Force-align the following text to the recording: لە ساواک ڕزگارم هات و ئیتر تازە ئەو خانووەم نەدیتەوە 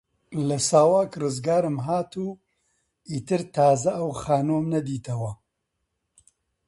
لە 0.47 0.57
ساواک 0.69 1.11
ڕزگارم 1.21 1.77
هات 1.87 2.11
و 2.25 2.27
ئیتر 3.11 3.41
تازە 3.55 3.91
ئەو 3.99 4.09
خانووەم 4.21 4.65
نەدیتەوە 4.75 5.31